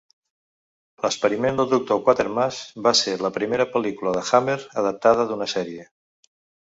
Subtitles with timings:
[1.03, 1.97] "L'experiment del Dr.
[2.07, 5.87] Quatermass" va ser la primera pel·lícula de Hammer adaptada d'una sèrie.